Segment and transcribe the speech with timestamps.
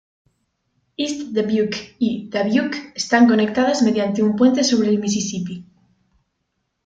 [0.97, 5.63] East Dubuque y Dubuque están conectadas mediante un puente sobre el Misisipí.